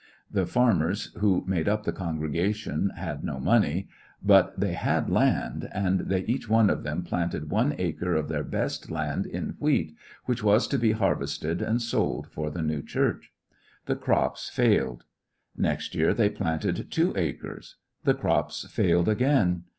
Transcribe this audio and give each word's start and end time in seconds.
The 0.31 0.47
farmers 0.47 1.13
who 1.19 1.43
made 1.45 1.69
up 1.69 1.83
the 1.83 1.91
con 1.91 2.19
gregation 2.19 2.91
had 2.97 3.23
no 3.23 3.39
money, 3.39 3.87
but 4.23 4.59
they 4.59 4.73
had 4.73 5.11
land, 5.11 5.69
and 5.71 5.99
they 5.99 6.21
each 6.21 6.49
one 6.49 6.71
of 6.71 6.81
them 6.81 7.03
planted 7.03 7.51
one 7.51 7.75
acre 7.77 8.15
of 8.15 8.27
their 8.27 8.43
best 8.43 8.89
land 8.89 9.27
in 9.27 9.57
wheats 9.59 9.93
which 10.25 10.41
was 10.43 10.67
to 10.69 10.79
be 10.79 10.93
harvested 10.93 11.61
and 11.61 11.79
sold 11.83 12.25
for 12.31 12.49
the 12.49 12.63
new 12.63 12.81
church. 12.81 13.31
The 13.85 13.95
crops 13.95 14.49
failed, 14.49 15.03
Next 15.55 15.93
year 15.93 16.15
they 16.15 16.31
planted 16.31 16.89
two 16.89 17.13
acres 17.15 17.75
The 18.03 18.15
crops 18.15 18.65
failed 18.71 19.07
again. 19.07 19.65